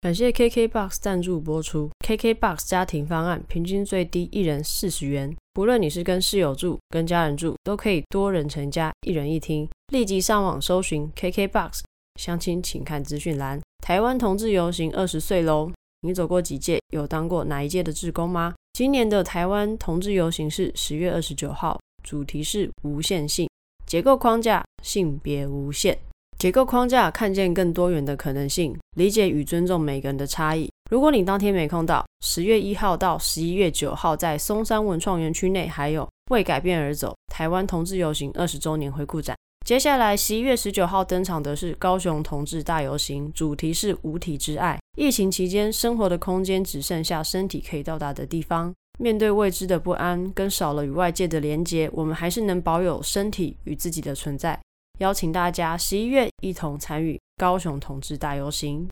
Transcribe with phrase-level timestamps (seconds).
[0.00, 1.90] 感谢 KKBOX 赞助播出。
[2.06, 9.68] KKBOX 家庭方案平均最低一人四十元，不论你是跟室友住、跟家人住，都可以多人成家，一人一厅。
[9.92, 11.80] 立即上网搜寻 KKBOX，
[12.14, 13.60] 相亲请看资讯栏。
[13.84, 15.72] 台湾同志游行二十岁喽，
[16.02, 16.78] 你走过几届？
[16.92, 18.54] 有当过哪一届的志工吗？
[18.74, 23.50] 今年的台湾同志游行是十月二十九号，主题是无限性，
[23.84, 25.98] 结构框架，性别无限。
[26.38, 30.70] 结构框架，看见更多元的可能性，理解与尊重每个人的差异。
[30.88, 39.36] 如果你当天没空到，十月一号到十一月九号，在松山文创园区内还有为改变而走台湾同志游行二十周年回顾展。
[39.66, 44.78] 接下来十一月十九号登场的是高雄同志大游行，主题是无体之爱。
[44.96, 54.56] 疫情期间，生活的空间只剩下身体可以到达的地方，面对未知的不安跟少了与外界的连接，我们还是能保有身体与自己的存在。
[54.98, 58.88] 邀请大家十一月一同参与高雄同志大游行。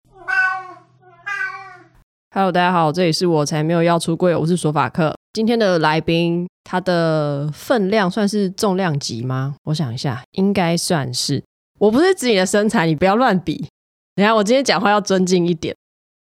[2.32, 5.16] Hello，大家好，这里是我才没有要出柜，我是索法克。
[5.32, 9.56] 今天的来宾，他的分量算是重量级吗？
[9.64, 11.42] 我想一下，应该算是。
[11.80, 13.66] 我不是指你的身材，你不要乱比。
[14.14, 15.74] 等下，我今天讲话要尊敬一点。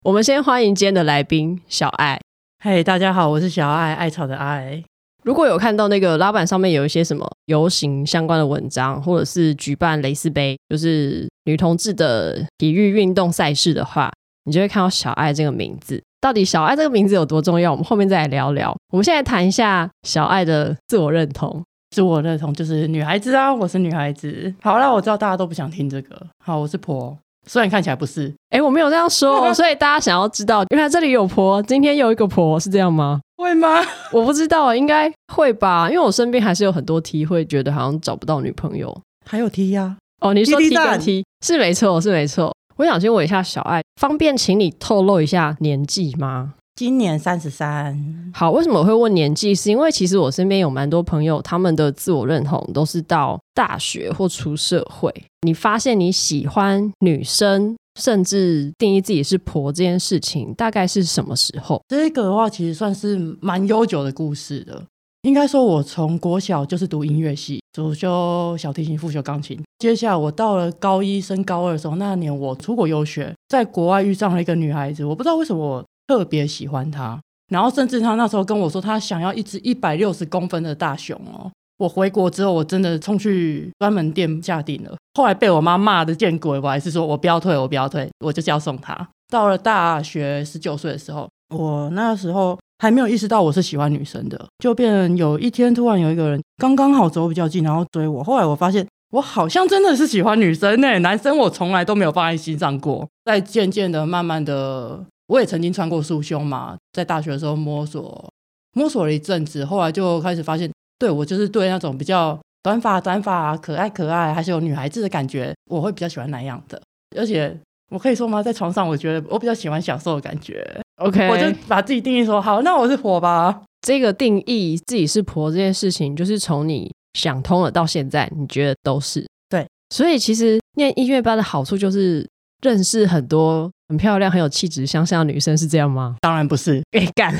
[0.04, 2.20] 我们先欢迎今天的来宾小艾。
[2.62, 4.84] 嘿，hey, 大家好，我是小艾，艾草的艾。
[5.24, 14.10] 如果有看到那个拉板上面有一些什么游行相关的文章，或者是举办蕾丝杯，就是女同志的体育运动赛事的话，
[14.44, 16.02] 你就会看到小爱这个名字。
[16.20, 17.70] 到底小爱这个名字有多重要？
[17.70, 18.74] 我们后面再来聊聊。
[18.92, 21.62] 我们现在谈一下小爱的自我认同。
[21.90, 24.52] 自我认同就是女孩子啊，我是女孩子。
[24.62, 26.20] 好啦，我知道大家都不想听这个。
[26.44, 27.16] 好，我是婆。
[27.46, 33.20] 虽然看起来不是，哎、欸，我没有这样说，所以大家想要知道，原来这里有婆，今天有一个婆，是这样吗？
[33.42, 33.80] 会吗？
[34.12, 38.96] 我不知道，应该会吧，因为我身边还是有很多 T 会觉得好像找不到女朋友，
[39.28, 42.54] 还有 T 呀、啊，哦，你说 T 跟 T 是没错，是没错。
[42.76, 46.54] 我想先问一下小爱，方便请你透露一下年纪吗？
[46.74, 48.32] 今年三十三。
[48.32, 49.54] 好，为什么我会问年纪？
[49.54, 55.12] 是因为其实我身边有蛮多朋友，他们的自我认同都是到大学或出社会。
[55.42, 61.82] 你发现你喜欢女生，甚至定义自己是婆这件事情，大概是什么时候？
[61.88, 64.82] 这个的话，其实算是蛮悠久的故事的。
[65.22, 69.60] 应该说，我从国小就是读音乐系，主修小提琴，副修钢琴。
[69.78, 75.84] 接下来我到了高一升高二的时候，那年我出国游学，在国外遇上了一个女孩子，我不知道为什么我。
[76.08, 81.50] 特别喜欢她，然后甚至她那时候跟我说，她想要一只一百六十公分的大熊哦。
[81.82, 84.96] 我回国之后，我真的冲去专门店下订了。
[85.14, 89.08] 后来被我妈骂的见鬼，我还是说我不要退，我不要退，我就是要送他。
[89.28, 98.22] 到了大学十九岁的时候，我那时候还没有意识到我是喜欢女生的，就变有一天突然有一个人刚刚好走比较近，然后追我。
[98.22, 103.08] 后来我发现我好像真的是喜欢女生呢，男生我从来都没有放在心上过。
[103.24, 105.04] 再渐渐的，慢慢的。
[105.26, 108.30] 我也曾经穿过束胸嘛，在大学的时候摸索
[108.74, 110.70] 摸索了一阵子，后来就开始发现，
[111.02, 116.80] 对，我就是对那种比较短发短发可爱可爱，还是有女孩子的感觉，我会比较喜欢那样的。
[117.18, 117.52] 而且
[117.90, 118.40] 我可以说吗？
[118.40, 120.64] 在床上，我觉得我比较喜欢享受的感觉。
[120.98, 123.62] OK，我就把自己定义说好，那我是婆吧。
[123.80, 129.66] 这个定义自己是婆这件事情，就是从你想通了到现在，你觉得都是对。
[129.92, 132.24] 所以其实念音乐班的好处就是
[132.60, 133.68] 认识很多。
[133.88, 136.16] 很漂亮、很有气质、相像的女生是这样吗？
[136.22, 137.38] 当然不是，给干，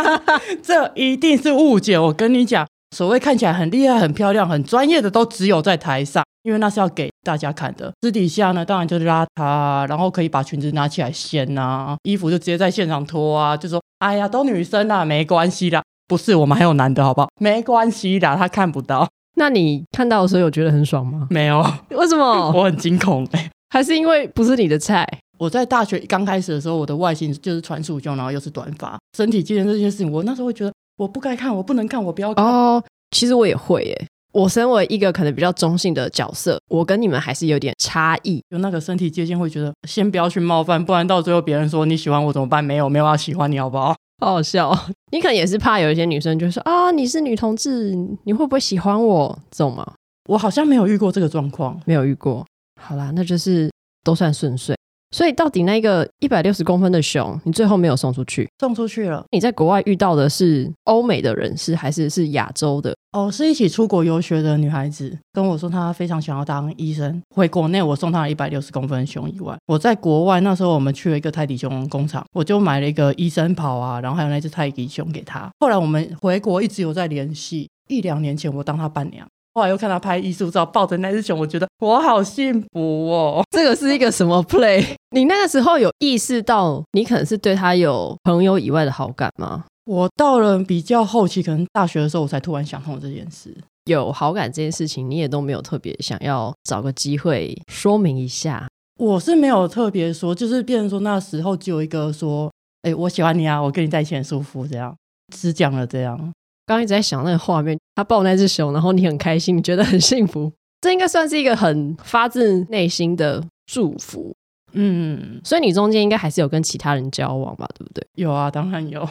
[0.64, 1.98] 这一定是误解。
[1.98, 7.92] 我跟你讲，所谓看起来很厉害、很漂亮、很专业的，都只有在台上，因为那是要给大家看的。
[8.02, 17.28] 私底下呢，当然就是邋遢，然后可以把裙子拿起来掀呐，衣服就直接在现场脱啊，就说：“哎呀，都女生啦，没关系啦。”不是，我们还有男的，好不好？
[17.40, 19.08] 没关系啦，他看不到。
[19.36, 21.28] 那你看到的时候有觉得很爽吗？
[21.30, 22.50] 没有，为什么？
[22.50, 25.06] 我很惊恐欸，还是因为不是你的菜？
[25.38, 32.44] 我在大学刚开始的时候，我的外形就是穿束胸，然后又是短发，身体机能这件事情，我那时候会觉得我不该看，我不能看，我不要看。
[32.44, 34.06] 哦，其实我也会耶。
[34.34, 38.42] 我身为一个可能比较中性的角色，我跟你们还是有点差异。
[38.50, 42.62] 有那个身体接近，会觉得先不要去冒犯，不然到最后别人说你喜欢我怎么办？
[42.62, 43.96] 没有，没有要喜欢你，好不好？
[44.20, 44.70] 好好笑。
[45.10, 49.38] 你可能也是怕有一些女生就说啊，你是女同志，你会不会喜欢我？
[49.50, 49.90] 这种吗？
[50.28, 52.44] 我好像没有遇过这个状况，没有遇过。
[52.78, 53.70] 好啦，那就是
[54.04, 54.76] 都算顺遂。
[55.10, 58.48] 所以到底那个一百六十公分的熊，你最后没有送出去？
[58.60, 59.24] 送出去了。
[59.32, 62.94] 你在国外遇到的是欧美的人士，还是是亚洲的？
[63.12, 67.20] 哦，是一起出国游学的女孩子跟我说，她非常想要当医生。
[67.34, 75.50] 回国内，我送她了一百六十公分的熊以外，我在国外那时候我们去了一个泰迪熊工厂，我就买了一个医生袍啊，然后还有那只泰迪熊给她。
[75.58, 79.26] 后来我们回国一直有在联系，一两年前我当她伴娘。
[79.54, 83.42] 后来又看他拍艺术照，抱着那只熊，我觉得我好幸福哦。
[83.50, 84.84] 这个是一个什么 play？
[85.10, 89.64] 你那个时候有意识到你可能是对他有朋友以外的好感吗？
[89.86, 93.52] 我到了比较后期，可能大学的时候，我才突然想通这件事。
[93.86, 98.68] 有好感这件事情，你也都没有特别想要找个机会说明一下。
[98.98, 102.48] 我是没有特别说，就是变成说那时候只有一个说，
[102.82, 104.94] 哎，我喜欢你啊，我跟你在一起很舒服，这样
[105.34, 106.32] 只讲了这样。
[106.70, 114.32] 刚刚一直在想那个画面，他抱那只熊，然后你很开心，你觉得很幸福， 这应该算是一个很发自内心的祝福。
[114.74, 118.06] 嗯，所以你中间应该还是有跟其他人交往吧，对不对？
[118.14, 119.04] 有啊，当然有。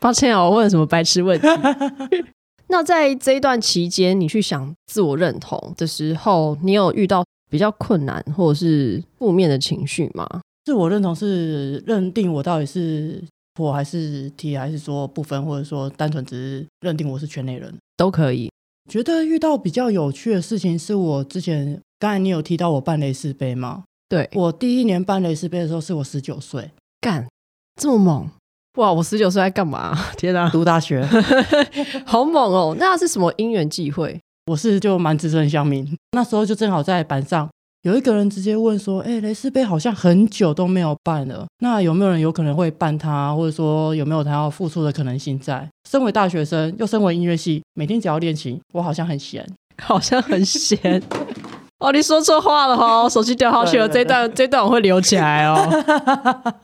[0.00, 1.46] 抱歉啊，我问了什么白痴问题？
[2.68, 10.26] 那在这一段期间，你去想自我认同的时候，你有遇到比较困难或者是负面的情绪吗？
[10.64, 13.22] 自我认同是认定我到底是。
[13.58, 18.50] 我还是 T，还是说不分，或者说单纯只是认定我是圈内人都可以。
[18.90, 23.84] 觉得遇到比较有趣的事情，是我之前刚才你有提到我办蕾丝杯吗？
[24.08, 26.70] 对，我第一年办蕾丝杯的时候，是我十九岁，
[27.00, 27.26] 干
[27.80, 28.28] 这么猛
[28.74, 28.92] 哇！
[28.92, 29.96] 我十九岁在干嘛？
[30.18, 31.04] 天哪，读大学，
[32.04, 32.76] 好猛哦！
[32.78, 34.20] 那是什么因缘际会？
[34.46, 37.48] 我是就蛮资深乡民，那时候就正好在板上。
[37.84, 43.34] 有一个人直接问说：“哎，蕾丝杯好像很久都没有办了，那有没有人有可能会办它？
[43.34, 49.46] 或者说有没有他要复出的可能性在？”身为大学生，又身为音乐系，每天只要练琴，我好像很闲，
[49.82, 51.02] 好像很闲。
[51.78, 53.86] 哦，你说错话了哦，手机掉下去了。
[53.86, 55.68] 这段这段我会留起来哦。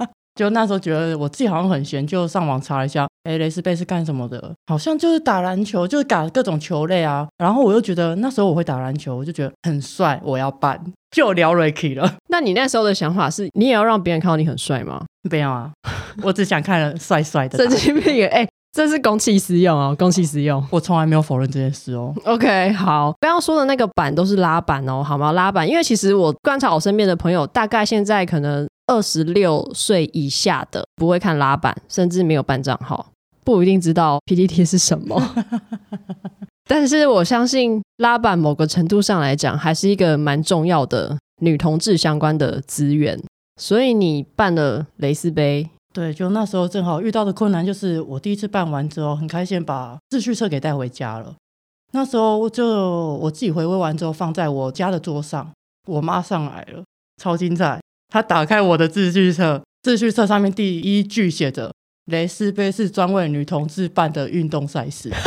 [0.41, 4.55] 就那时候觉得我自己好像很闲，就上网查一下，哎，蕾丝杯是干什么的？
[4.69, 7.29] 好像就是打篮球，就是打各种球类啊。
[7.37, 12.11] 然后我又觉得那时候我会打篮球，我就觉得很帅，我要办，就聊 Ricky 了。
[12.31, 15.05] 那你那时候的想法是，你也要让别人看到你很帅吗？
[15.31, 15.71] 没有啊，
[16.23, 17.59] 我只想看帅帅的。
[17.59, 18.27] 神经病！
[18.29, 20.67] 哎，这是公器私用哦，公器私用。
[20.71, 22.15] 我从来没有否认这件事哦。
[22.25, 25.33] OK，好，刚刚说的那个板都是拉板哦，好吗？
[25.33, 28.67] 拉板，因为其实我观察我身边的朋友，大概现在可能。
[28.91, 33.07] 二十六岁以下的不会看拉板，甚至没有办账号，
[33.45, 35.17] 不一定知道 PTT 是什么。
[36.67, 43.17] 但是我相信拉板某个程度上来讲，还是一个蛮重要的女同志相关的资源。
[43.61, 51.37] 所以你办了蕾丝杯，对，就那时候正好遇到的困难就是，我第一次办完之后，很开心把秩序册给带回家了。
[51.93, 52.67] 那时候就
[53.17, 55.49] 我自己回味完之后，放在我家的桌上，
[55.87, 56.83] 我妈上来了，
[57.23, 57.79] 超精彩。
[58.11, 61.73] 他打开我的自序册，自序册上面第一句写着
[62.11, 65.11] ：“蕾丝杯是专为女同志办的运动赛事。”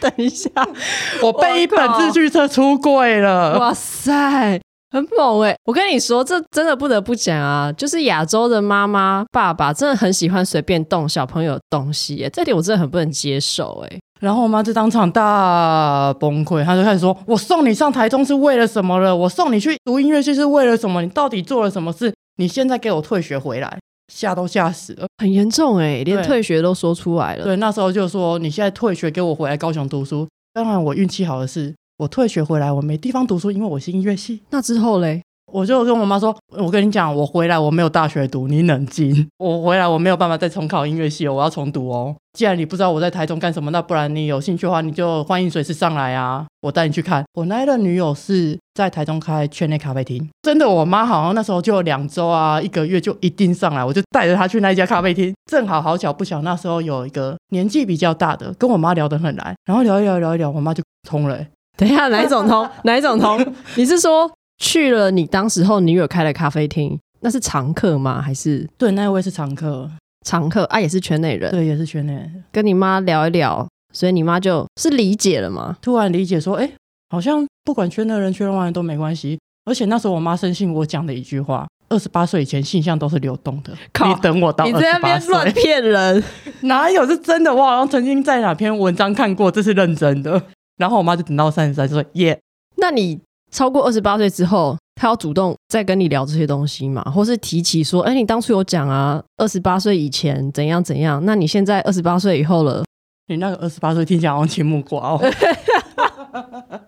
[0.00, 0.50] 等一下，
[1.22, 3.56] 我被一本自序册出柜了！
[3.56, 4.60] 哇塞，
[4.90, 5.54] 很猛哎！
[5.64, 14.00] 我跟你说，这真的不得不讲啊，就是亚洲的妈妈、爸爸真的很喜欢随便动小朋友的东西，这点我真的很不能接受哎。
[14.22, 19.14] 然后我妈就当场大崩溃，她就开始说：“我送你上台中是为了什么了？
[19.14, 21.02] 我送你去读音乐系是为了什么？
[21.02, 22.14] 你到底做了什么事？
[22.36, 23.80] 你现在给我退学回来，
[24.14, 27.42] 吓都吓死了，很严重哎，连退学都说出来了。
[27.42, 34.42] 对”对，那时候就说：“你现在退学，给我回来高雄读书。”当然，我运气好的是，我退学回来，我没地方读书，因为我是音乐系。
[34.50, 35.20] 那之后嘞？
[35.52, 39.28] 我就跟我妈说：“我跟你讲，我回来我没有大学读，你冷静。
[39.38, 42.16] 我回来我没有办法再重考音乐系，我要重读哦。
[42.32, 47.22] 既然你不知道我在台中干什么，那不然你有兴趣的话，你就欢迎随时上来啊，我带你去看。
[47.34, 55.34] 我那一任女友是在台中开圈内咖啡厅，真的，我妈好像那时候就两周啊，一个月就一定上来，我就带着她去那一家咖啡厅。
[55.50, 61.38] 正好好巧不巧，那时候有一个年纪比较大的，跟我妈聊得很来，然后聊一聊聊一聊，我妈就通了。
[61.76, 62.66] 等一下，哪一种通？
[62.84, 63.54] 哪一种通？
[63.76, 64.30] 你是说？”
[64.62, 68.22] 去了你当时候女友开的咖啡厅，那是常客吗？
[68.22, 69.90] 还是对，那位是常客，
[70.24, 72.44] 常客啊，也是圈内人，对，也是圈内人。
[72.52, 75.76] 跟你妈聊一聊，所以你妈就是理解了嘛？
[75.82, 76.70] 突然理解说，哎，
[77.10, 79.36] 好像不管圈内人、圈外人都没关系。
[79.64, 83.76] 而且那时候我妈深信我讲的一句话：二十八岁以前性向都是流动的。
[83.92, 86.22] 靠你等我到你在那边乱骗人，
[86.62, 87.52] 哪有是真的？
[87.52, 90.40] 我好像曾经在哪篇文章看过，这是认真的。
[90.76, 92.38] 然后我妈就等到三十三岁，耶。
[92.76, 93.20] 那你？
[93.52, 97.02] 超过二十八岁之后，他要主动再跟你聊这些东西嘛？
[97.04, 101.22] 或是提起说，哎，你当初有讲啊，二十八岁以前怎样怎样？
[101.24, 102.82] 那你现在二十八岁以后了，
[103.28, 105.20] 你那个二十八岁听起来好像青木瓜哦。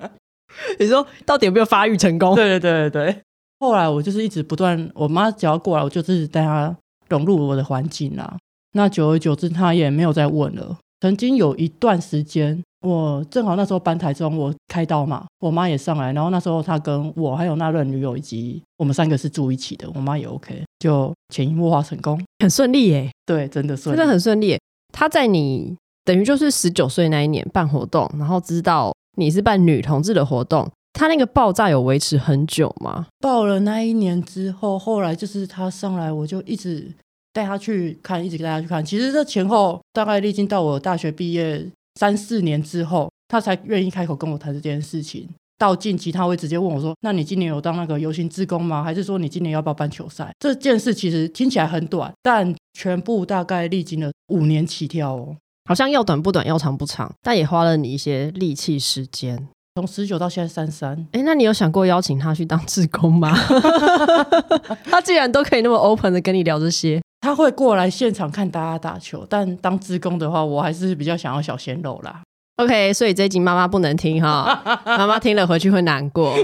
[0.80, 2.34] 你说到底有没有发育成功？
[2.34, 3.20] 对对对对对。
[3.60, 6.74] 后来我就是一直不断，我妈只要过来，我就自己带她
[7.08, 8.36] 融入我的环境啊。
[8.72, 10.78] 那久而久之，她也没有再问了。
[11.00, 12.62] 曾经有一段时间。
[12.84, 23.10] 我正好那时候搬台中，我开刀嘛，我妈也上来，然后那时候她跟我还有那任女友以及我们三个是住一起的，我妈也 OK，就潜移默化成功，很顺利耶。
[23.24, 24.58] 对，真的顺利，真的很顺利。
[24.92, 25.74] 她在你
[26.04, 33.06] 等于就是十九岁那一年办活动，然后知道你是办女同志的活动，她那个爆炸有维持很久吗？
[33.20, 36.92] 爆了那一年之后，后来就是她上来，我就一直
[37.32, 38.84] 带他去看，一直带他去看。
[38.84, 41.66] 其实这前后大概历经到我大学毕业
[41.98, 45.28] 三四年之后，他才愿意开口跟我谈这件事情。
[45.56, 48.82] 到近期他会直接问我说：“那你今年有当那个游行志工吗？
[48.82, 55.36] 还是说你今年要不要办球赛？”这件事其实听起来很短，但全部大概历经了五年起跳哦。
[55.66, 59.48] 好像要短不短，要长不长，但也花了你一些力气时间。
[59.76, 63.34] 从十九到现在三三，哎，那你有想过邀请他去当志工吗？
[64.84, 72.20] 他既然都可以那么 open 的跟你聊这些，他会过来现场看大家打球，但当职工的话，我还是比较想要小鲜肉啦。
[72.56, 76.36] OK，所以这一集妈妈不能听哈， 妈妈听了回去会难过。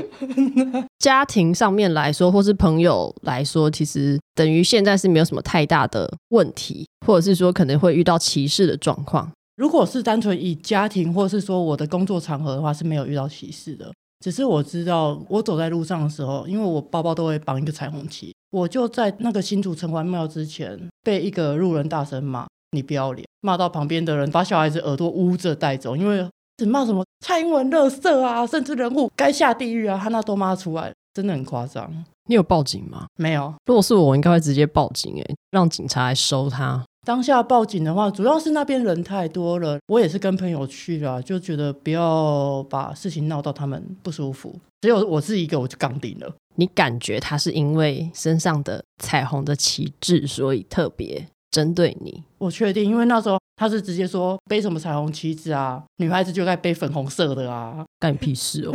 [0.98, 9.30] 家庭上面来说，或是朋友来说，其实等于现在是没有什么太大的问题，或者是说可能会遇到歧视的状况。
[9.58, 13.92] 如果是单纯以家庭，或是说我的工作场合的话，是没有遇到歧视的。
[14.24, 22.46] 只是我知道，我走在路上的时候，因为我包包都会绑一个彩虹旗，我就在那个新竹城隍庙之前被一个路人大声骂。
[22.72, 26.24] 你不要脸，骂到旁边的人把小孩子耳朵捂着带走，因为
[26.56, 31.92] 只骂什么蔡英文垃圾啊，甚至人物该下地狱啊，他那都骂出来，真的很夸张。
[32.28, 33.06] 你有报警吗？
[33.16, 33.52] 没有。
[33.66, 36.84] 如果是我，我应该会直接报警，诶，让警察来收他。
[37.04, 44.54] 当下报警的话，主要是那边人太多了，我也是跟朋友去了，就觉得不要把事情闹到他们不舒服。
[44.82, 46.32] 只有我自己一个，我就杠定了。
[46.60, 52.22] 你感觉他是因为身上的彩虹的旗帜，所以特别针对你？
[52.36, 58.72] 我确定，因为那时候他是直接说背什么彩虹旗子啊，女孩子就该背粉红色的啊，干你屁事哦！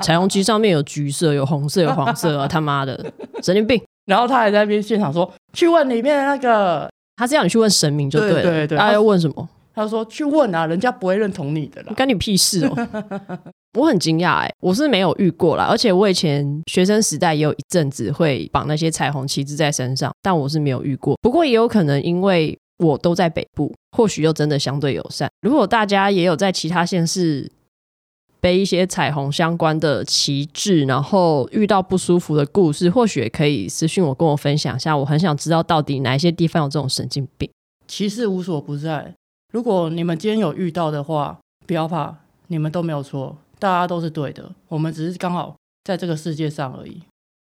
[0.00, 3.82] 彩虹旗上面有橘色、有红色、有黄色啊，他妈的 神经病！
[4.06, 9.48] 然后他还在那边现场说，去问里面的那个，他是要你去问神明就对了，对对对，他要问什么？
[9.74, 12.88] 他说去问啊，人家不会认同你的啦，干你屁事哦！
[13.74, 21.16] 我很惊讶哎，我是没有遇过啦，而且我以前学生时代也有一阵子会绑那些彩虹旗子在身上，但我是没有遇过。
[21.20, 22.58] 不过也有可能因为。
[22.80, 25.28] 我都在北部，或许又真的相对友善。
[25.42, 27.50] 如果大家也有在其他县市
[28.40, 34.96] 背一些彩虹相关的旗帜，然后遇到不舒服的故事，或许可以私讯我，跟我分享一下。
[34.96, 37.50] 我很想知道到底哪一些地方有这种神经病。
[37.88, 39.12] 歧视无所不在。
[39.52, 42.14] 如果你们今天有遇到的话，不要怕，
[42.46, 44.50] 你们都没有错，大家都是对的。
[44.68, 47.02] 我们只是刚好在这个世界上而已。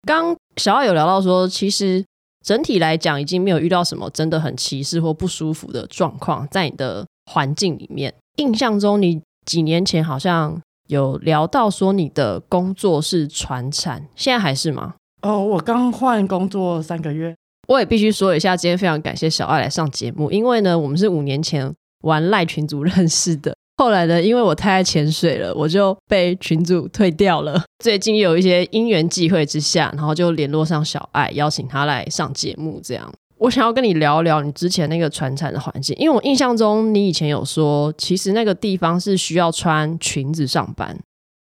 [0.07, 2.03] 刚小艾有聊到说，其实。
[2.43, 8.13] 整体来讲，已经没有遇到什么真的很歧视或不舒服的状况，在你的环境里面。
[8.37, 14.93] 印象中，你几年前好像有聊到说你的工作是传产，现在还是吗？
[15.23, 17.35] 哦，我刚换工作三个月。
[17.67, 23.55] 我也必须说一下，今天非常感谢小艾来上节目，因为呢，我们是五年前玩赖群组认识的。
[23.77, 27.61] 后来呢，因为我太爱潜水了，我就被群主退掉了。
[27.83, 32.79] 最近有一些因缘际会之下，然后就联络上小爱，邀请他来上节目。
[32.81, 40.97] 这样，我想要跟你聊聊你之前那个传产的环境，因为我印象中你以前有说，其实那个地方是需要穿裙子上班。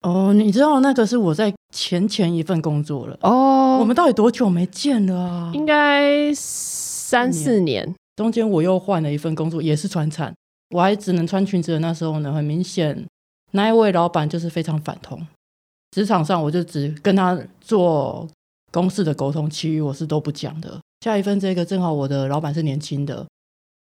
[0.02, 3.18] 哦，你知道那个是我在前前一份工作了。
[3.22, 5.50] 哦，我们到底多久没见了啊？
[5.52, 7.92] 应该三四年。
[8.16, 10.32] 中间我又换了一份工作，也是传产。
[10.70, 13.06] 我还只能穿裙子的那时候呢，很明显
[13.52, 15.26] 那一位老板就是非常反同。
[15.90, 18.28] 职场上我就只跟他做
[18.70, 20.78] 公事的沟通，其余我是都不讲的。
[21.00, 23.26] 下一份这个正好我的老板是年轻的，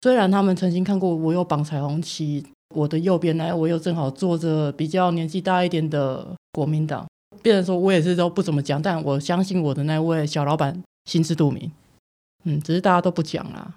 [0.02, 2.44] 虽然他们曾经看过我有绑彩虹旗，
[2.74, 7.06] 我的右边呢我又正好坐着比较年纪大一点的国民党，
[7.44, 11.72] 别人说我也是都不怎么讲，但我相信我的那位小老板心知肚明。
[12.46, 13.76] 嗯，只是大家都不讲啦。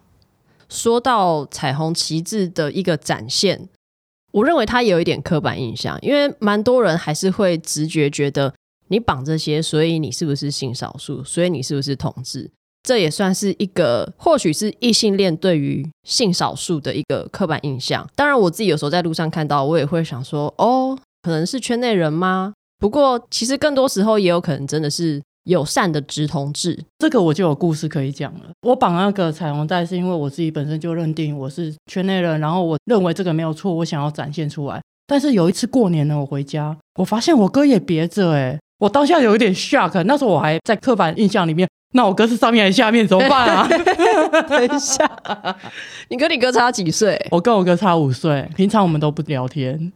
[0.68, 3.68] 说到彩虹旗帜的一个展现，
[4.32, 8.54] 我认为它有一点刻板印象，因为蛮多人还是会直觉觉得
[8.88, 12.50] 你绑这些，所以你是不是性少数，所以你是不是同志？
[12.82, 18.08] 这也算是一个或许是异性恋对于性少数的一个刻板印象。
[18.16, 22.54] 当然，我自己有时候在路上看到，我也会想说，哦，可能是圈内人吗？
[22.78, 25.22] 不过，其实更多时候也有可能真的是。
[25.44, 28.40] 友善的直同志，这个我就有故事可以讲了。
[28.62, 34.80] 我绑那个彩虹带是因为我自己本身就认定我是圈内人，然后我认为这个没有错，我想要展现出来。
[35.06, 40.02] 但是有一次过年呢，我回家，我发现我哥也别着，哎，我当下有一点 shock。
[40.04, 43.06] 那时候我还在刻板印象里面，那我哥是上面还是下面？
[43.06, 43.68] 怎么办啊？
[44.48, 45.10] 等一下，
[46.08, 47.20] 你跟你哥差几岁？
[47.30, 49.92] 我跟我哥差五岁，平常我们都不聊天。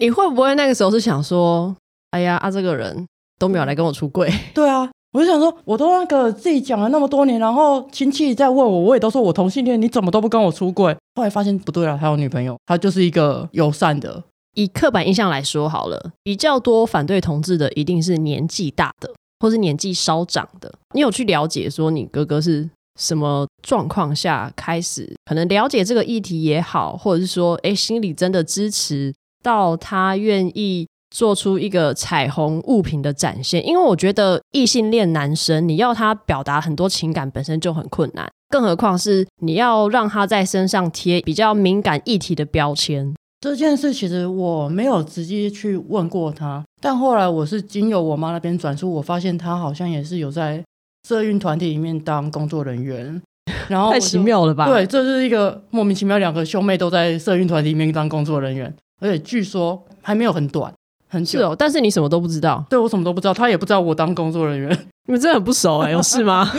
[0.00, 1.74] 你会不会那个时候是想说，
[2.10, 3.06] 哎呀，啊这个人？
[3.38, 4.32] 都没有来跟我出柜。
[4.52, 10.94] 对啊，我就想说，我都那个自己讲了那么多年，然后亲戚在问我，我也都说我同性恋，你怎么都不跟我出柜？
[11.14, 14.22] 后来发现不对了，他有女朋友，他就是一个友善的。
[14.54, 20.72] 以刻板印象来说好了，比较多反对同志的一定是年纪大的，或是年纪稍长的。
[20.94, 22.68] 你有去了解说你哥哥是
[22.98, 29.14] 什么状况下开始可能了解这个议题也好，或者是说，哎，心里真的支持
[29.44, 33.66] 到他愿意做出一个彩虹物品的展现？
[33.66, 43.14] 因为我觉得异性恋男生你要他表达很多情感本身就很困难，更何况是你要让他在身上贴比较敏感议题的标签。
[43.40, 50.62] 这件事其实我没有直接去问过他，但后来我是经由我妈那边转述，我发现他好像也是有在
[51.06, 53.22] 社运团体里面当工作人员。
[53.66, 54.66] 然后太奇妙了吧？
[54.66, 60.70] 对，这是一个莫名其妙，两个兄妹都在社运团体里面当工作人员，而且据说还没有很短，
[61.08, 61.38] 很久。
[61.38, 62.64] 是哦，但是你什么都不知道？
[62.70, 64.70] 对，我什么都不知道，他也不知道我当工作人员。
[65.06, 66.50] 你们真的很不熟哎，有事吗？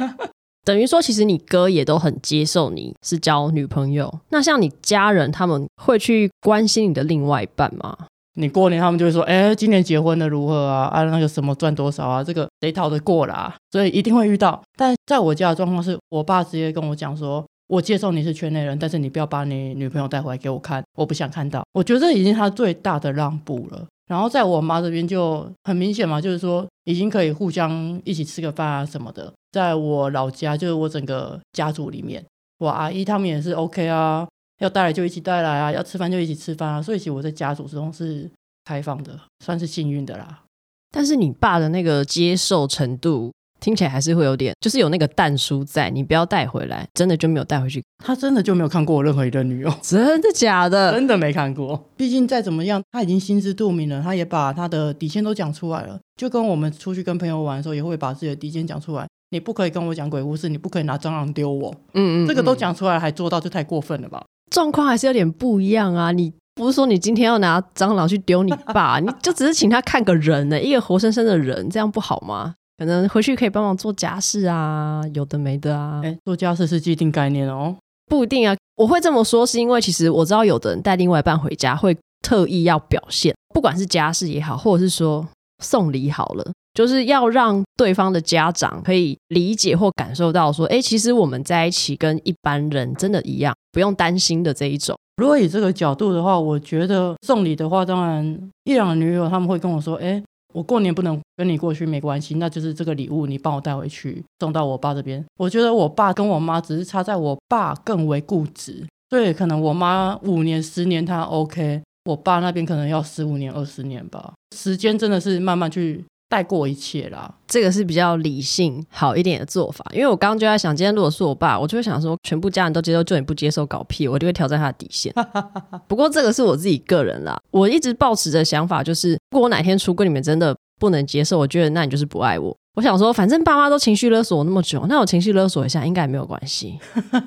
[0.64, 4.12] 等于说，其实你哥也都很接受你是交女朋友。
[4.28, 7.96] 那像你家人，他们会去关心你的另外一半吗？
[8.34, 10.84] 你过年他们就会说：“哎，今年结婚的如何啊？
[10.84, 12.22] 啊，那个什么赚多少啊？
[12.22, 14.62] 这个谁逃得过啦、啊？”所以一定会遇到。
[14.76, 23.86] 但在我家的状况是，我爸直接跟我讲说：“我接受你是圈内人，但是你不要把你女朋友带回来给我看，我不想看到。”我觉得这已经是他最大的让步了。
[24.08, 27.70] 然后在我妈这边就很明显嘛，就是说已经可以互相
[28.04, 29.32] 一起吃个饭啊什么的。
[29.52, 32.24] 在我老家，就是我整个家族里面，
[32.58, 34.26] 我阿姨他们也是 OK 啊，
[34.58, 36.82] 要带来就一起带来啊，要吃饭就一起吃饭啊。
[36.82, 38.28] 所以其实我在家族之中是
[38.64, 40.42] 开放的，算是幸运的啦。
[40.90, 43.30] 但是你爸的那个接受程度。
[43.60, 47.82] 听起来还是会有点，就是有那个但书在，你不要带回来，真的就没有带回去。
[48.04, 50.92] 他真的就没有看过我任何一个女友，真的假的？
[50.92, 51.88] 真的没看过。
[51.96, 55.98] 毕竟再怎么样，他已经心知肚明了，他也把他的底线都讲出来了。
[56.16, 59.06] 就跟我们出去跟朋友玩的时候，也会把自己的底线讲出来。
[59.30, 61.70] 你不可以跟我讲鬼故事，你不可以拿蟑螂丢我。
[61.94, 64.24] 嗯，嗯嗯，这个都讲出来还做到，就太过分了吧？
[64.50, 66.10] 状况还是有点不一样啊！
[66.10, 72.54] 你不是说你今天要拿蟑螂去丢你爸，你就只是请他看个人呢，一个活生生的人，这样不好吗？
[72.80, 76.00] 可能回去可以帮忙做家事啊，有的没的啊。
[76.02, 78.56] 哎，做家事是既定概念哦，不一定啊。
[78.74, 85.28] 我会这么说，是因为其实我知道有的人带另外一半回家，会特意要表现，不管是家事也好，或者是说
[85.62, 94.96] 送礼好了，就是要让对方的家长可以理解或感受到说，哎，其实我们在一起跟一般人真的一样，不用担心的这一种。
[95.18, 100.22] 如果以这个角度的话，我觉得送礼的话，当然一两个女友他们会跟我说，哎。
[100.52, 105.24] 我过年不能跟你过去没关系，那就是这个礼物你帮我带回去送到我爸这边。
[105.36, 114.32] 我觉得我爸跟我妈只是差在我爸更为固执，对可能我妈五年十年他 OK，我爸那边可能要十五年二十年吧。
[114.56, 116.04] 时间真的是慢慢去。
[116.30, 119.84] 带过一切啦，这个是比较理性好一点的做法。
[119.92, 125.12] 因为我刚刚就在想，今天如果是我爸，我就会想说，全部家人都接受，就你不接受搞屁，我就会挑战他的底线。
[125.88, 132.56] 不过这个是我自己个人啦，我一直抱持着想法，就是如果我哪天出柜，你们真的不能接受，我觉得那你就是不爱我。
[132.76, 136.78] 我想说，反正爸妈都情绪勒索我那么久，那我情绪勒索一下应该也没有关系。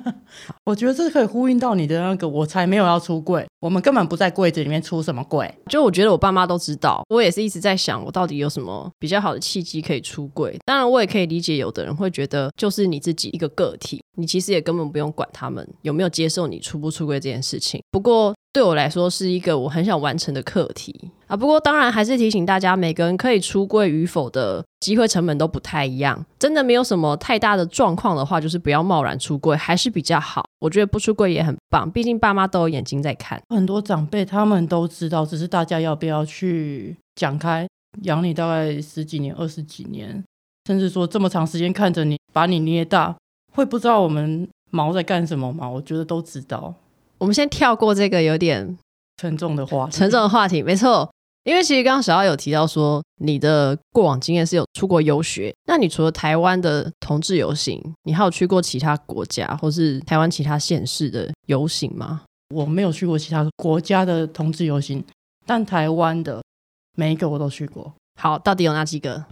[0.64, 5.50] 我觉得这可以呼应到你的那个，我才没有要出柜，我们根本不在柜子里面出什么柜。
[5.70, 10.54] 就我觉得我爸妈都知道，我也是一直在想，我到底有什么比较好的契机可以出柜。
[10.66, 17.80] 当然，我也可以理解有的人会觉得，就是你自己一个个体，你其实也根本不用管他们有没有接受你出不出柜这件事情。
[17.90, 21.34] 不过，对我来说是一个我很想完成的课题啊！
[21.34, 26.22] 不过当然还是提醒大家，每个人可以出柜与否的机会成本都不太一样。
[26.38, 30.44] 真的没有什么太大的状况的话，就是不要贸然出柜，还是比较好。
[30.60, 33.42] 我觉得不出柜也很棒，毕竟爸妈都有眼睛在看。
[33.54, 37.66] 很多长辈他们都知道，只是大家要不要去讲开？
[38.02, 40.24] 养你大概十几年、二十几年，
[40.66, 43.14] 甚至说这么长时间看着你把你捏大，
[43.52, 45.68] 会不知道我们毛在干什么吗？
[45.68, 46.74] 我觉得都知道。
[47.18, 48.76] 我们先跳过这个有点
[49.18, 51.08] 沉重的话，沉重的话题，没错。
[51.44, 55.54] 因为其实刚刚小奥有提到说，你的过往经验是有出国游学。
[55.68, 62.22] 那你除了台湾的同志游行，你还有去过其他国家或是台湾其他县市的游行吗？
[62.54, 65.02] 我没有去过其他国家的同志游行，
[65.44, 66.40] 但台湾的
[66.96, 67.92] 每一个我都去过。
[68.20, 69.24] 好，到底有哪几个？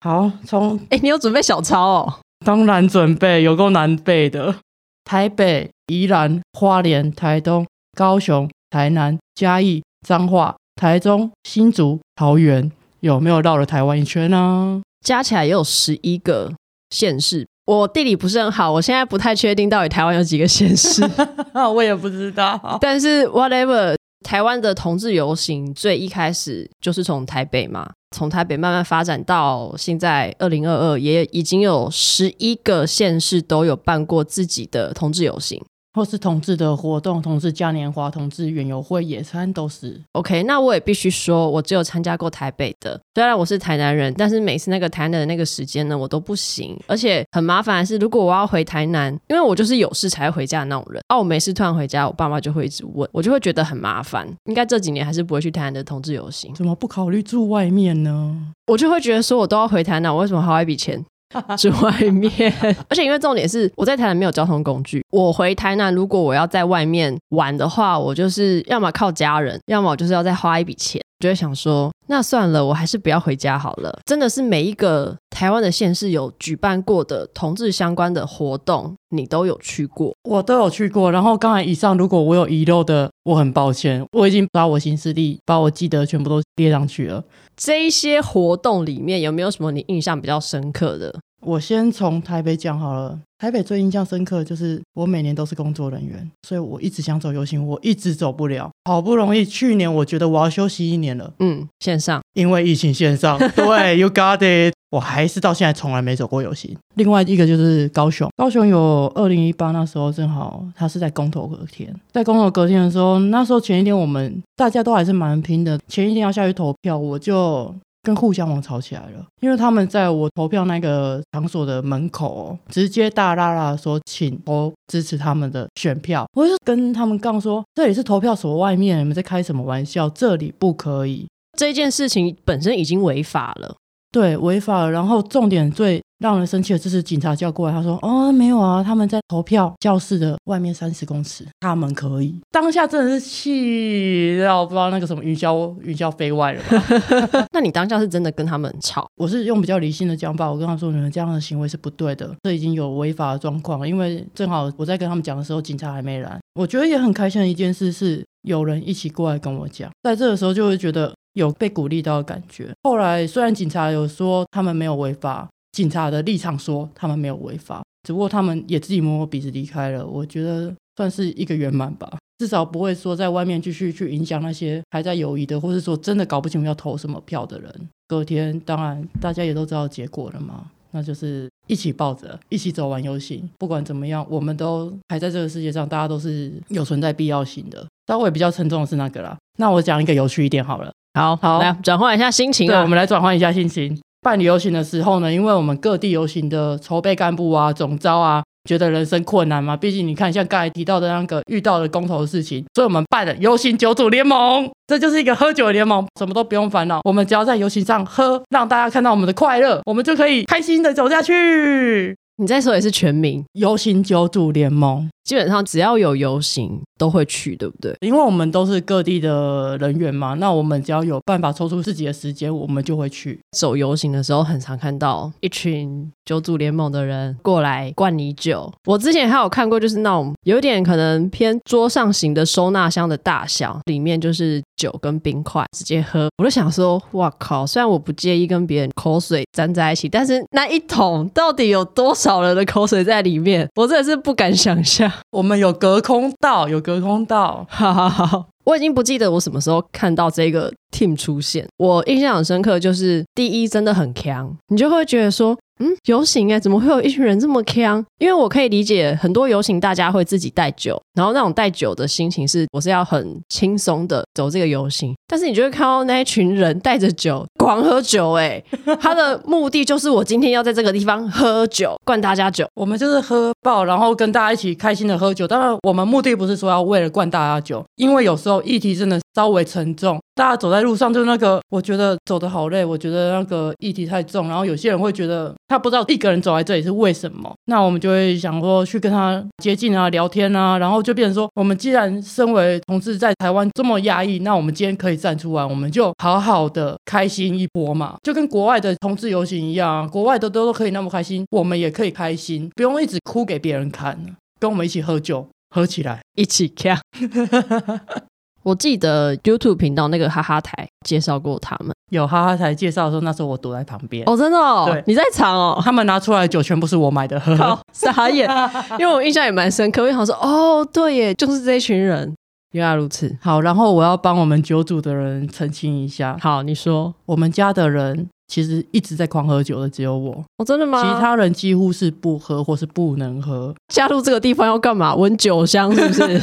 [0.00, 2.20] 好，从哎，你有准备小抄哦？
[2.44, 4.56] 当然准备，有够难背的。
[5.04, 14.82] 台北、宜兰、花莲、台东、高雄、台南、嘉义、彰化、台中、新竹、桃园，有没有绕了台湾一圈呢？
[15.04, 16.52] 加起来也有十一个
[16.90, 17.46] 县市。
[17.66, 21.02] 我地理不是很好，我现在不太确定到底台湾有几个县市，
[21.74, 22.60] 我也不知道。
[22.80, 23.94] 但是 whatever。
[24.24, 35.62] 台湾的同志游行最一开始就是从台北嘛，从台北慢慢发展到现在二零二二，也已经有十一个县市都有办过自己的同志游行。
[35.94, 39.98] 或是同志的活动，同志嘉年华、同志园游会、野餐都是。
[40.12, 43.00] OK，那我也必须说，我只有参加过台北的。
[43.14, 54.28] 虽然我是台南人，但是每次那个台南的那个时间呢，我都不行，而且很麻烦的是，如果我要回台南，因为我就是有事才会回家的那种人，啊，我没事突然回家，我爸妈就会一直问，我就会觉得很麻烦。
[54.46, 56.52] 应该这几年还是不会去台南的同志游行。
[56.54, 58.36] 怎么不考虑住外面呢？
[58.66, 61.04] 我就会觉得说，我都要回台南，我为什么花一笔钱？
[61.58, 62.30] 住外面，
[62.88, 71.00] 而且因为重点是我在台南没有交通工具，我回台南如果我要在外面玩的话，我就是要么靠家人，要么我就是要再花一笔钱。
[71.20, 73.98] 就会想说，那算了，我还是不要回家好了。
[74.04, 81.10] 真的是每一个台湾的县市有举办过的同志相关的活动，你都有去过，我都有去过。
[81.10, 87.24] 然后刚才以上，如果我有遗漏的，我很抱歉，我已经把我行事历把我记得全部都列上去了。
[87.56, 91.14] 这一些活动里面有没有什么你印象比较深刻的？
[91.44, 93.18] 我先从台北讲好了。
[93.38, 98.70] 台北最印象深刻的就是我每年都是工作人员，所以我一直想走游行，我一直走不了。
[98.86, 101.30] 好不容易去年，我觉得我要休息一年了。
[101.40, 103.36] 嗯，线上，因为疫情线上。
[103.54, 104.72] 对，You got it。
[104.90, 106.74] 我还是到现在从来没走过游行。
[106.94, 117.74] 另外一个就是高雄，高雄有二零一八那时候正好他是在公投隔天，在公投隔天的时候，那时候前一天我们大家都还是蛮拼的，前一天要下去投票，我就。
[118.04, 126.26] 跟互相网吵起来了，因为他们在我投票那个场所的门口直接大啦啦说，请投支持他们的选票。
[126.34, 130.08] 我就跟他们杠说，这里是投票所外面，你们在开什么玩笑？
[130.10, 131.26] 这里不可以。
[131.56, 133.74] 这件事情本身已经违法了。
[134.12, 134.90] 对，违法了。
[134.90, 147.46] 然后重点最让人生气的就是警察叫过来，他说：“哦，没有啊，他们在投票教室的外面三十公尺，他们可以。”当下真的是气到不知道那个什么云霄云霄飞外了吧。
[147.52, 149.06] 那你当下是真的跟他们吵？
[149.16, 156.38] 我是用比较理性的讲法，我跟他说：“你们这样的行为是不对的，这已经有违法的状况。”因为正好我在跟他们讲的时候，警察还没来。
[156.54, 161.12] 我觉得也很开心的一件事是，有人一起过来跟我讲，在这个时候就会觉得。
[161.34, 162.70] 有被鼓励到的感觉。
[162.84, 170.06] 后来虽然警察有说他们没有违法，警察的立场说他们没有违法，只不过他们也自己摸摸鼻子离开了。
[170.06, 177.88] 我觉得算是一个圆满吧，至少不会说在外面继续去影响那些还在犹豫的，或是说真的搞不清楚要投什么票的人。
[178.06, 183.50] 隔天当然大家也都知道结果了嘛，那就是一起抱着一起走完游行。
[183.58, 187.84] 不管怎么样，我们都还在这个世界上，大家都是有存在必要性的。
[188.06, 190.92] 稍微比较沉重的是那个啦，那我讲一个有趣一点好了。
[191.14, 192.74] 好好，来转换一下心情啊。
[192.74, 193.98] 对，我们来转换一下心情。
[194.24, 199.76] 办理游行的时候呢，因为我们各地游行的筹备干部啊、总招啊，觉得人生困难嘛。
[199.76, 212.16] 毕竟你看，像刚才提到的那个遇到的公投的事情，所以我们办了游行酒主联盟，这就是一个喝酒的联盟，什么都不用烦恼，我们只要在游行上喝，让大家看到我们的快乐，我们就可以开心的走下去。
[212.38, 215.08] 你再说也是全民游行酒主联盟。
[215.24, 217.96] 基本上只要有游行都会去，对不对？
[218.00, 223.40] 因为我们都是各地的人员嘛，那我们只要有办法抽出自己的时间，我们就会去。
[223.52, 228.70] 走游行的时候，很常看到一群九组联盟的人过来灌你酒。
[228.84, 236.28] 我之前还有看过，就是那种有点可能偏桌上型的收纳箱的大小，里面就是酒跟冰块直接喝。
[236.36, 237.66] 我就想说，哇靠！
[237.66, 243.66] 虽然我不介意跟别人口水沾在一起，但是那一桶到底有多少人的口水在里面？
[243.76, 245.10] 我真的是不敢想象。
[245.30, 251.66] 我们有隔空道，有隔空道，哈哈哈，我已经不记得我什么时候看到这个 team 出现。
[251.78, 255.56] 我印象很深刻，就是第一真的很强，你就会觉得说。
[255.80, 258.04] 嗯，游行哎，怎么会有一群人这么锵？
[258.18, 265.14] 因为我可以理解很多游行，大家会自己带酒，然后那种带酒的心情是，我是要很轻松的走这个游行。
[265.26, 268.62] 但是你就会看到那一群人带着酒狂喝酒，哎，
[269.00, 272.64] 他的目的就是我今天要在这个地方喝酒，灌大家酒。
[272.74, 275.48] 我们就是喝爆，然后跟大家一起开心的喝酒。
[275.48, 285.54] 当然，我们目的不是说要为了灌大家酒，因为有时候议题真的稍微沉重，大家走在路上就是那个，我觉得走得好累，我觉得那个议题太重，然后有些人会觉得。
[285.66, 304.16] 他不知道一个人走来这里是为什么，那我们就会想说去跟他接近啊、聊天啊，然后就变成说，我们既然身为同志在台湾这么压抑，那我们今天可以站出来，我们就好好的开心一波嘛，就跟国外的同志游行一样，国外的都都可以那么开心，我们也可以开心，不用一直哭给别人看，
[304.60, 306.96] 跟我们一起喝酒，喝起来，一起跳。
[308.64, 314.24] 我记得 YouTube 频道那个哈哈台介绍过他们，有哈哈台介绍的时候，那时候我躲在旁边。
[314.26, 314.88] 哦，真的哦？
[314.90, 315.80] 对，你在场哦？
[315.84, 318.48] 他们拿出来的酒全部是我买的，好傻眼，
[318.98, 320.02] 因为我印象也蛮深刻。
[320.02, 322.34] 我想说，哦，对耶，就是这一群人。
[322.72, 323.36] 原来如此。
[323.40, 326.36] 好，然后我要帮我们酒组的人澄清一下。
[326.40, 330.42] 好，你说，我们家的人其实一直在狂喝酒的只有我。
[330.56, 331.00] 哦，真的吗？
[331.02, 333.72] 其他人几乎是不喝或是不能喝。
[333.92, 335.14] 加入这个地方要干嘛？
[335.14, 336.40] 闻酒香是不是？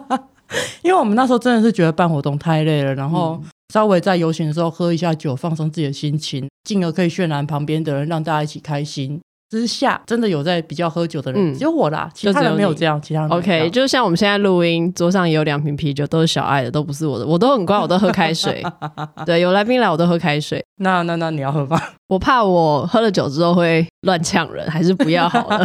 [0.82, 3.40] 因为我们那时候真的是觉得办活动太累了，然后
[3.72, 9.20] 稍微在游行的时候喝一下酒，放松自己的心情，进而可以渲染旁边的人，让大家一起开心。
[9.50, 13.02] 之下真的有在比较喝酒的人，嗯、只有我啦，其他人没有这样。
[13.02, 17.26] 其他人 OK，就像我们现在录音，桌上也有两瓶啤酒，都是小爱的，都不是我的。
[17.26, 18.64] 我都很乖，我都喝开水。
[19.26, 20.64] 对，有来宾来，我都喝开水。
[20.78, 21.78] 那那那你要喝吗？
[22.08, 25.58] 我怕我喝了酒之后会乱呛人，还是不要好了。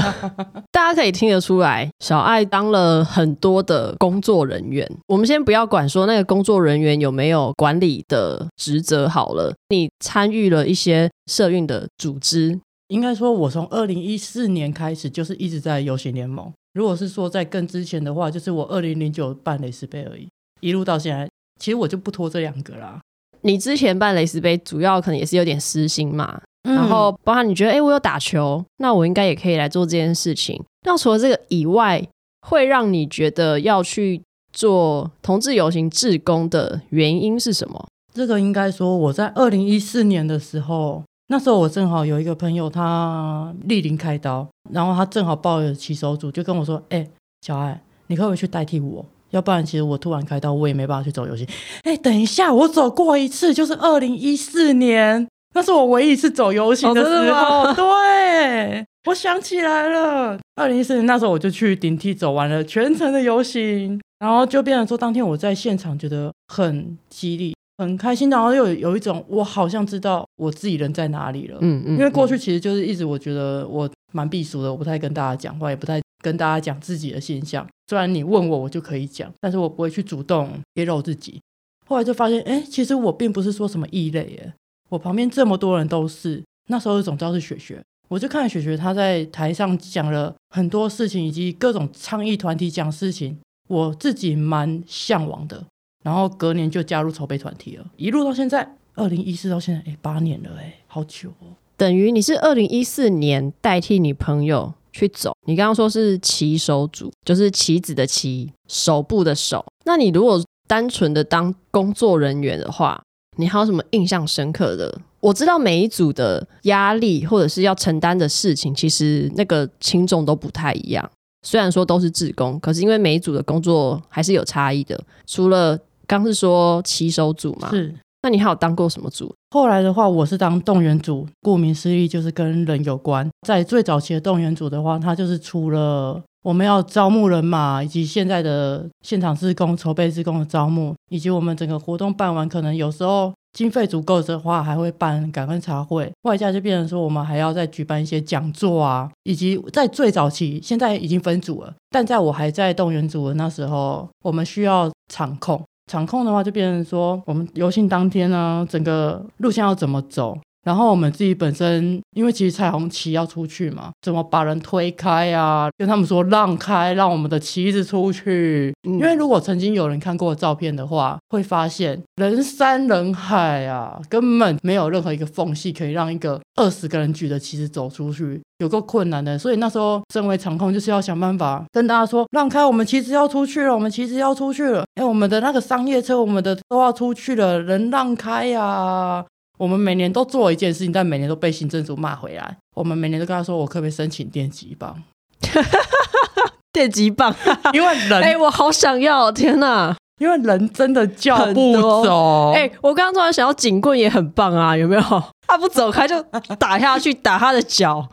[0.72, 4.90] 大家可以听得出来，小爱当了很多的工作人员。
[5.08, 12.60] 我们先不要管说那个工作人员有没有管理的职责好了，你参与了一些社运的组织。
[12.90, 16.52] 应该说，我从二零一四年开始就是一直在游行联盟。
[16.74, 20.28] 如果是说在更之前的话，就是我二零零九办蕾丝杯而已，
[20.62, 21.28] 一路到现在，
[21.60, 23.00] 其实我就不拖这两个啦。
[23.42, 30.62] 你之前办蕾丝杯，主要可能也是有点私心嘛，嗯、然后包含你觉得，哎，我有打球，那我应该也可以来做这件事情。
[30.86, 32.06] 那除了这个以外，
[32.48, 34.22] 会让你觉得要去
[34.54, 37.88] 做同志游行志工的原因是什么？
[38.14, 41.04] 这个应该说，我在二零一四年的时候。
[41.28, 47.10] 那时候我正好有一个朋友，他莅临开刀，然后他正好报了骑手组，就跟我说：“哎、欸，
[47.42, 49.04] 小艾，你可不可以去代替我？
[49.32, 51.48] 要不然其实我突然开刀，我也没办法去走游行。”
[51.82, 57.64] 哎，等一下，我走过一次，就是二零一四年，那是我唯一一次走游行的时候。
[57.64, 67.55] 哦、对，我想起来了，二零一四年那时候我就去顶替走完了全程的游行，然后就变成说当天我在现场觉得很激励。
[67.78, 71.58] 很开心，然后又有有一种我好像知道我自己人在哪里了。
[71.62, 77.68] 嗯嗯，因为过去其实就是一直我觉得我蛮避俗的，我不太跟大家讲话，也不太跟大家讲自己的现象。
[77.88, 81.42] 虽然你问我，我就可以讲，但是我不会去主动揭露自己。
[81.88, 84.54] 后来就发现，哎，其实我并不是说什么异类耶，
[84.90, 86.42] 我旁边这么多人都是。
[86.68, 95.64] 那时候总知道是雪雪，我就看雪雪她在台上讲了很多事情，以及各种倡议团体讲事情，我自己蛮向往的。
[96.06, 101.48] 然后隔年就加入筹备团体了，一路到现在，二零一四到现在，哎，八年了，哎，好久哦。
[101.76, 109.66] 等于你是二零一四年代替你朋友去走，你刚刚说是棋手组，就是棋子的棋，手部的手。
[109.86, 113.02] 那你如果单纯的当工作人员的话，
[113.38, 115.02] 你还有什么印象深刻的？
[115.22, 121.10] 我知道每一组的压力或者是要承担的事情，其实那个轻重都不太一样。
[121.42, 125.80] 虽然说都是志工，可是因为每一组的工作还是有差异的，除了。
[126.08, 127.70] 刚是说骑手组嘛？
[127.70, 127.94] 是。
[128.22, 129.32] 那你还有当过什么组？
[129.52, 131.28] 后来的话，我是当动员组。
[131.42, 133.30] 顾名思义，就是跟人有关。
[133.46, 146.12] 在最早期的动员组的话，它就是除了我们要招募人马，以及现在的现场施工、筹备施工的招募，以及我们整个活动办完，可能有时候经费足够的话，还会办感恩茶会。
[146.24, 151.72] 外加就变成说，我们还要再举办一些讲座啊，以及在最早期，现在已经分组了。
[151.92, 155.64] 但在我还在动员组的那时候，我们需要场控。
[155.92, 160.38] 场控的话，就变成说，我们游行当天呢，整个路线要怎么走？
[160.66, 165.70] 然后我们自己本身，因为其实彩虹旗要出去嘛，怎么把人推开啊？
[165.78, 168.74] 跟他们说让开，让我们的旗子出去。
[168.90, 179.38] 嗯、因为如果曾经有人看过照片的话，会发现人山人海啊，根本没有任何一个缝隙可以让一个二十个人举的旗子走出去，有够困难的。
[179.38, 184.84] 所以那时候身为场控，就是要想办法跟大家说让开，我们旗子要出去了，我们旗子要出去了。
[184.96, 189.26] 哎，我们的那个商业车，我们的都要出去了，人让开呀、啊！
[189.58, 192.58] 我们每年都做一件事情，但每年都被行政组骂回来。
[192.76, 195.02] 我们每年都跟他说：“我可不可以申请电击棒？”
[196.74, 197.34] 电击棒，
[197.72, 199.32] 因为人 哎、欸，我好想要！
[199.32, 202.52] 天哪，因为人真的叫不走。
[202.52, 205.02] 哎、欸，我刚刚突然想要警棍也很棒啊，有没有？
[205.48, 206.22] 他不走开就
[206.58, 208.06] 打下去，打他的脚，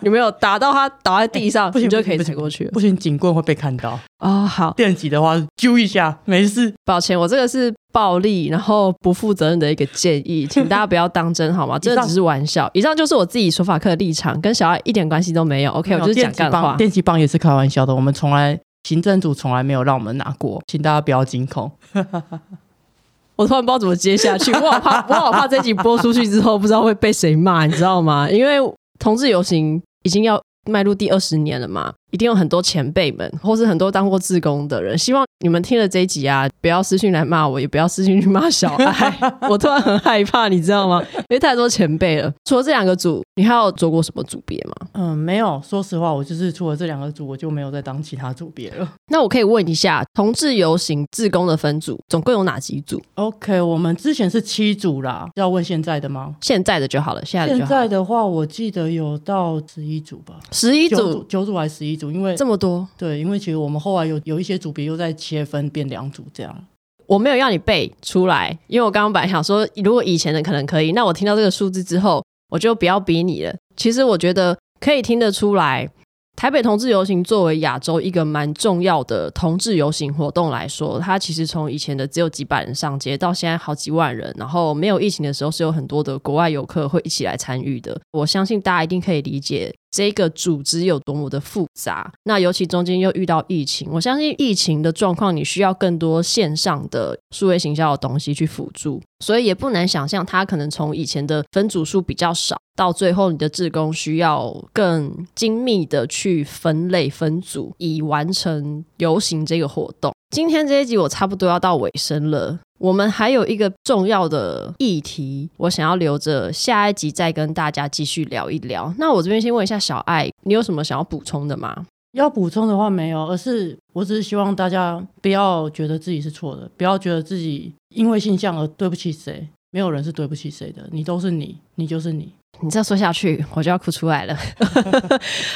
[0.00, 0.30] 有没有？
[0.30, 2.64] 打到他倒在地上，欸、不行就可以踩过去。
[2.68, 4.46] 不行，警棍会被看到啊、哦。
[4.46, 6.72] 好，电击的话揪一下，没事。
[6.84, 11.76] 抱歉，我这个是暴力，然后不负责任的一个建议，请大家不要当真好吗？
[11.82, 12.70] 这只是玩笑。
[12.72, 15.72] 以上就是我自己说法课的立场，跟小爱一点关系都没有。
[15.72, 16.76] OK，我就是讲干话。
[16.76, 21.68] 电击棒也是开玩笑的，我们从来行政组从来没有让我们拿过，请大家不要惊恐。
[23.34, 28.30] 我突然不知道怎么接下去，我好怕，我好怕这集播出去之后不知道会被谁骂，你知道吗？
[28.30, 28.58] 因为
[29.00, 39.18] 同志游行已经要迈入第二十年了嘛，一定有很多前辈们，或是很多当过志工的人，希望你们听了这一集啊，不要私信来骂我，也不要私信去骂小爱。
[39.48, 41.02] 我突然很害怕，你知道吗？
[41.14, 42.32] 因为太多前辈了。
[42.44, 44.88] 除了这两个组，你还有做过什么组别吗？
[44.94, 45.60] 嗯，没有。
[45.64, 48.88] 说实话，我就是除了这两个组，我就没有再当其他组别了。
[49.12, 55.28] 那我可以问一下，同志游行志工的分组总共有哪几组？OK，我们之前是七组啦。
[55.34, 56.34] 要问现在的吗？
[56.40, 57.24] 现在的就好了。
[57.24, 60.36] 现在的，现在的话，我记得有到十一组吧？
[60.52, 62.10] 十一组，九组，九组还是十一组？
[62.10, 62.88] 因为这么多。
[62.96, 66.64] 对，因为其实我们后来有有一些组别又在切分变两组这样。
[67.06, 73.56] 我没有要你背出来，因为我刚刚本来想说，如果以前的可能可以，那我听到这个数字之后，我就不要逼你了。
[73.76, 75.90] 其实我觉得可以听得出来。
[76.36, 84.32] 台北同志游行作为亚洲一个蛮重要的同志游行活动来说，它其实从以前的只有几百人上街，到现在好几万人。
[84.38, 88.00] 然后没有疫情的时候，是有很多的国外游客会一起来参与的。
[88.12, 92.12] 我相信大家一定可以理解这个组织有多么的复杂。
[92.24, 99.00] 那尤其中间又遇到疫情，我相信疫情的状况，你需要更多线上的数位行销的东西去辅助。
[99.24, 110.12] 所以也不难想象，它可能从以前的分组数比较少，到最后你的志工需要更精密的去分类分组，以完成游行这个活动。
[110.30, 118.92] 今天这一集我差不多要到尾声了，我们还有一个重要的议题，我想要留着下一集再跟大家继续聊一聊。
[118.98, 121.86] 那我这边先问一下小爱，你有什么想要补充的吗？
[122.12, 132.32] 要补充的话没有，而是我只是希望大家不要觉得自己是错的，不要觉得自己因为性向而对不起谁，没有人是对不起谁的，你都是你，你就是你。
[132.60, 134.36] 你再说下去，我就要哭出来了。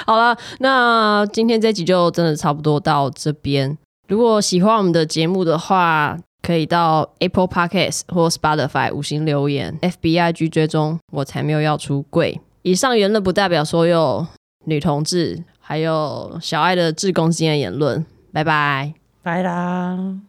[0.06, 3.76] 好了，那今天这集就真的差不多到这边。
[4.08, 12.40] 如果喜欢我们的节目的话，可以到 Apple Podcast 或 Spotify 五星留言，FBIG 追踪，我才没有要出柜。
[12.62, 14.26] 以上言论不代表所有
[14.66, 15.42] 女同志。
[15.64, 20.22] 还有小爱的志工经验言论，拜拜，拜啦。